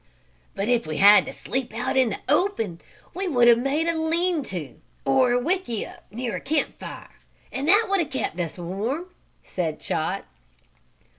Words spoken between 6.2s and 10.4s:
a camp fire, and that would have kept us warm," said Chot.